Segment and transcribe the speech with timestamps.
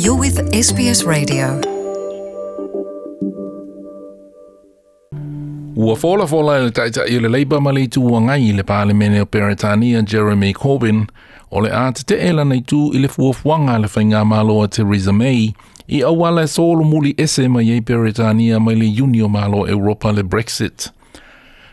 [0.00, 1.60] You're with SBS Radio.
[5.76, 8.96] Ua fola fola le taita i le leiba ma le tu ua ngai le pāle
[8.96, 11.04] mene o Peretania Jeremy Corbyn
[11.52, 15.12] o le āte te ela nei tu i le fuafuanga le whainga mālo a Theresa
[15.12, 15.52] May
[15.88, 20.22] i awala e solo muli ese ma iei Peretania mai le Union mālo Europa le
[20.24, 20.88] Brexit.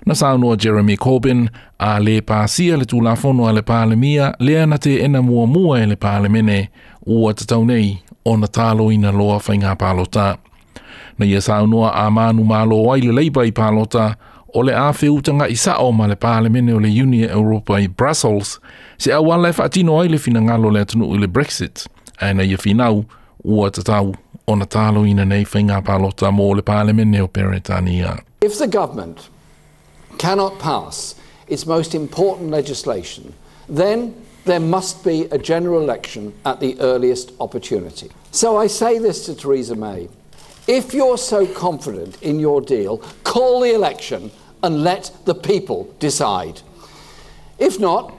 [0.06, 1.48] Na saunua Jeremy Corbyn
[1.80, 5.48] a le pāsia le tu lafono a le pāle mia lea na te ena mua
[5.48, 6.60] mua e le pāle mene
[7.06, 7.92] ua te tau nei
[8.26, 10.36] o na tālo i na loa whai ngā pālota.
[11.18, 14.12] Na ia sā unua a mānu mālo ai le leipa i pālota,
[14.54, 17.80] o le āwhi utanga i sa o ma le pālemene o le Unia e Europa
[17.80, 18.60] i Brussels,
[19.00, 21.88] se a e wan lai atino ai le fina ngalo le atunu i le Brexit,
[22.20, 23.06] a na ia whinau
[23.44, 24.14] ua te tau
[24.48, 28.18] o na tālo i na nei whai pālota mō le pālemene o Peretania.
[28.42, 29.30] If the government
[30.18, 31.16] cannot pass
[31.48, 33.34] its most important legislation,
[33.70, 34.14] then
[34.46, 38.10] there must be a general election at the earliest opportunity.
[38.32, 40.10] So I say this to Theresa May
[40.68, 44.30] if you're so confident in your deal, call the election
[44.62, 46.62] and let the people decide.
[47.58, 48.14] If not,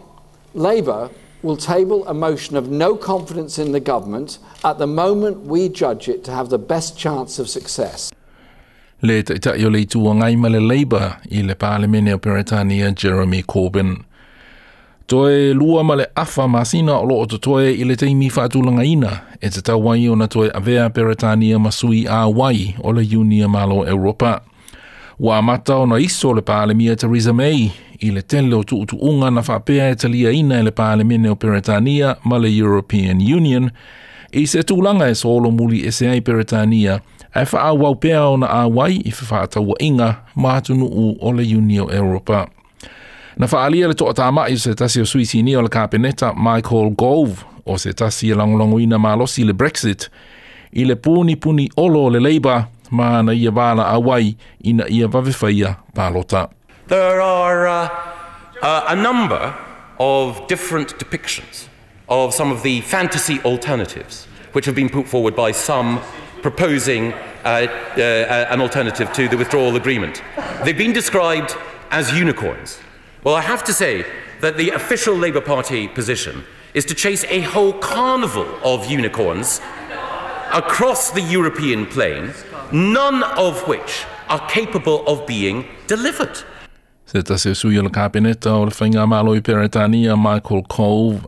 [0.53, 1.09] Labour
[1.43, 6.09] will table a motion of no confidence in the government at the moment we judge
[6.09, 8.13] it to have the best chance of success.
[9.03, 14.05] Le taitaio le ma le Labour i le Parlemene o Britannia Jeremy Corbyn.
[15.13, 19.11] Toe lua male afa masina o loo toe i le teimi whaatulanga ina
[19.45, 23.85] e te tawai o na toe avea peretania masui a wai o le Unia Malo
[23.85, 24.41] Europa.
[25.21, 29.31] Wa mata o na iso le pālemia Theresa May i le tele o tuutu unga
[29.31, 33.71] na whapea e talia ina e le pālemine o peretania ma le European Union
[34.33, 37.01] i se tūlanga e solo muli e se ai peretania
[37.35, 41.31] e wha a wau pea o na a wai i whaatawa inga mātunu u o
[41.33, 42.33] le Unia Europa.
[42.33, 42.62] Europa.
[43.39, 47.93] Na le toa tāma i se tasi o o le kāpeneta Michael Gove o se
[47.93, 50.11] tasi e langolongoina mālosi le Brexit
[50.75, 56.51] i le puni puni olo le Labour ia awai ina ia pālota.
[56.89, 57.89] There are uh,
[58.61, 59.55] uh, a number
[59.99, 61.69] of different depictions
[62.11, 66.01] of some of the fantasy alternatives which have been put forward by some
[66.43, 67.15] proposing
[67.45, 68.01] uh, uh
[68.51, 70.21] an alternative to the withdrawal agreement.
[70.65, 71.57] They've been described
[71.91, 72.79] as unicorns.
[73.25, 74.05] Well, I have to say
[74.41, 76.43] that the official Labour Party position
[76.75, 79.61] is to chase a whole carnival of unicorns
[80.53, 82.33] across the European plain,
[82.73, 86.37] none of which are capable of being delivered.
[87.07, 91.25] Se tasi sui ala kapeneta o le whainga malo i Peretania, Michael Cove,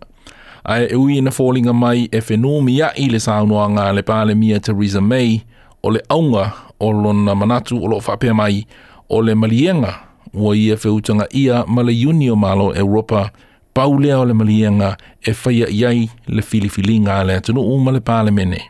[0.65, 4.59] ai e ui ina fōlinga mai e whenua mia i le saunoanga le pāle mia
[4.59, 5.45] Theresa May
[5.83, 6.49] o le aunga
[6.81, 8.67] o lona manatu o lo whapea mai
[9.09, 9.95] o le malienga
[10.35, 13.31] ua ia whiutanga ia ma le unio malo Europa
[13.75, 17.99] pau lea o le malienga e whaia iai le filifili ngā lea tunu uma le
[18.01, 18.61] pāle mene.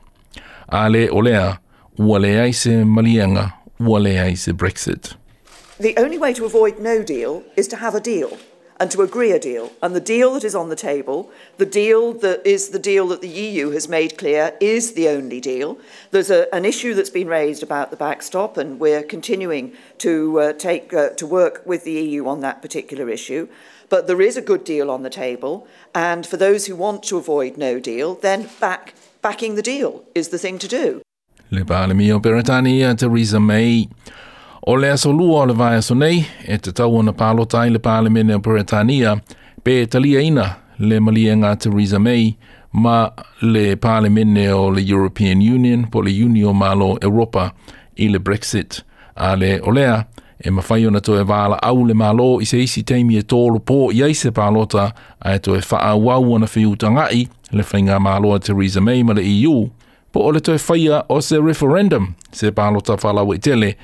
[0.69, 1.57] A le olea,
[1.99, 5.15] ua le se malianga, ua le se Brexit.
[5.81, 8.31] The only way to avoid no deal is to have a deal.
[8.81, 9.73] and to agree a deal.
[9.83, 13.21] And the deal that is on the table, the deal that is the deal that
[13.21, 15.79] the EU has made clear is the only deal.
[16.11, 20.53] There's a, an issue that's been raised about the backstop, and we're continuing to uh,
[20.55, 23.49] take uh, to work with the EU on that particular issue.
[23.89, 27.17] But there is a good deal on the table, and for those who want to
[27.19, 31.03] avoid no deal, then back, backing the deal is the thing to do.
[31.53, 33.89] Liberale Mio Beretania, uh, Theresa May.
[34.67, 37.79] O le aso lua o le vai aso nei, e te tau ana pālotai le
[37.85, 39.13] pālemene o Britania,
[39.63, 40.47] pe e talia ina
[40.81, 42.31] le malia ngā Theresa May,
[42.73, 43.11] ma
[43.45, 47.51] le pālemene o le European Union, po le Unio Malo Europa,
[48.01, 48.81] i le Brexit.
[49.15, 49.99] A le olea,
[50.41, 53.61] e mawhai ona to e wāla au le malo i se isi teimi e tōru
[53.61, 54.89] pō i aise pālota,
[55.21, 55.83] a e to e wha
[56.17, 59.67] au ana whiu tangai, le whai ngā malo a Theresa May ma le EU,
[60.11, 63.75] po o le to e whaia o se referendum, se pālota whalau i e tele,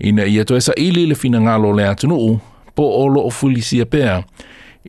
[0.00, 2.38] ina ia toe sa ili le fina ngalo le atunuu
[2.74, 4.22] po o lo o fulisia pea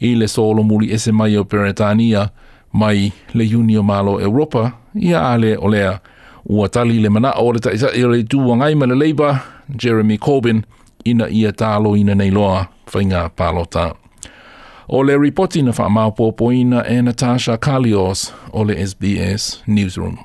[0.02, 2.30] i le solo muli ese mai o Peretania
[2.74, 4.72] mai le Unio Malo Europa
[5.02, 6.00] ia ale olea
[6.46, 9.40] ua tali le mana o le ta isa ele tu wangai ma le leiba
[9.82, 10.62] Jeremy Corbyn
[11.06, 13.94] ina ia talo ina nei loa whainga palota.
[14.88, 20.18] O le ripoti na wha maa popo ina e Natasha Kalios o le SBS Newsroom.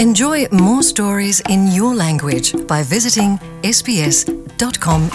[0.00, 5.08] Enjoy more stories in your language by visiting sbs.com.au.